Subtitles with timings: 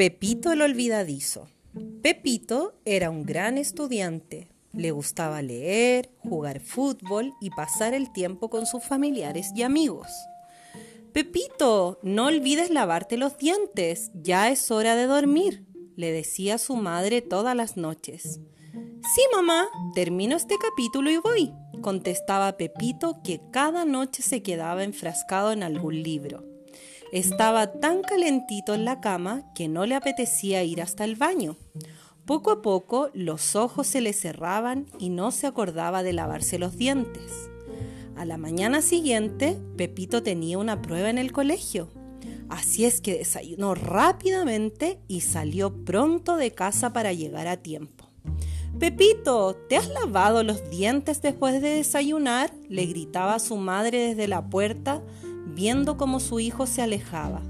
[0.00, 1.46] Pepito el Olvidadizo.
[2.00, 4.48] Pepito era un gran estudiante.
[4.72, 10.08] Le gustaba leer, jugar fútbol y pasar el tiempo con sus familiares y amigos.
[11.12, 15.66] Pepito, no olvides lavarte los dientes, ya es hora de dormir,
[15.96, 18.40] le decía su madre todas las noches.
[18.72, 25.52] Sí, mamá, termino este capítulo y voy, contestaba Pepito que cada noche se quedaba enfrascado
[25.52, 26.50] en algún libro.
[27.12, 31.56] Estaba tan calentito en la cama que no le apetecía ir hasta el baño.
[32.24, 36.76] Poco a poco los ojos se le cerraban y no se acordaba de lavarse los
[36.76, 37.50] dientes.
[38.16, 41.88] A la mañana siguiente, Pepito tenía una prueba en el colegio.
[42.48, 48.10] Así es que desayunó rápidamente y salió pronto de casa para llegar a tiempo.
[48.78, 52.52] Pepito, ¿te has lavado los dientes después de desayunar?
[52.68, 55.02] le gritaba a su madre desde la puerta,
[55.46, 57.42] viendo cómo su hijo se alejaba.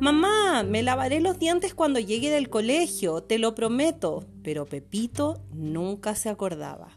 [0.00, 4.24] Mamá, me lavaré los dientes cuando llegue del colegio, te lo prometo.
[4.42, 6.88] Pero Pepito nunca se acordaba.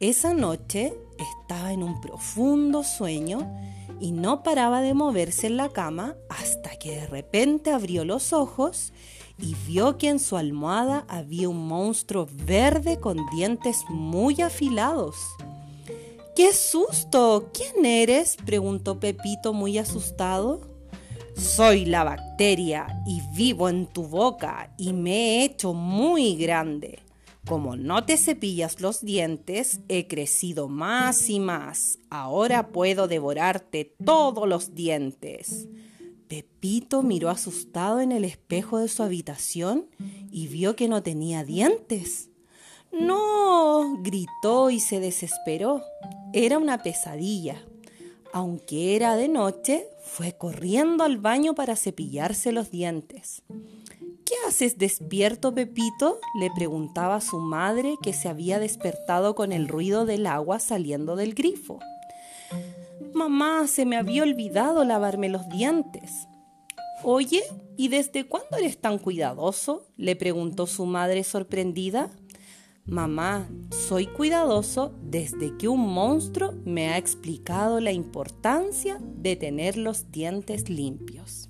[0.00, 3.54] Esa noche estaba en un profundo sueño
[4.00, 8.92] y no paraba de moverse en la cama hasta que de repente abrió los ojos
[9.38, 15.16] y vio que en su almohada había un monstruo verde con dientes muy afilados.
[16.34, 17.52] ¡Qué susto!
[17.54, 18.36] ¿Quién eres?
[18.44, 20.62] preguntó Pepito muy asustado.
[21.36, 26.98] Soy la bacteria y vivo en tu boca y me he hecho muy grande.
[27.46, 32.00] Como no te cepillas los dientes, he crecido más y más.
[32.10, 35.68] Ahora puedo devorarte todos los dientes.
[36.26, 39.86] Pepito miró asustado en el espejo de su habitación
[40.32, 42.30] y vio que no tenía dientes.
[42.98, 45.82] No, gritó y se desesperó.
[46.32, 47.56] Era una pesadilla.
[48.32, 53.42] Aunque era de noche, fue corriendo al baño para cepillarse los dientes.
[54.24, 56.18] ¿Qué haces despierto, Pepito?
[56.38, 61.34] le preguntaba su madre que se había despertado con el ruido del agua saliendo del
[61.34, 61.78] grifo.
[63.12, 66.26] Mamá, se me había olvidado lavarme los dientes.
[67.02, 67.42] Oye,
[67.76, 69.86] ¿y desde cuándo eres tan cuidadoso?
[69.96, 72.10] le preguntó su madre sorprendida.
[72.86, 80.12] Mamá, soy cuidadoso desde que un monstruo me ha explicado la importancia de tener los
[80.12, 81.48] dientes limpios.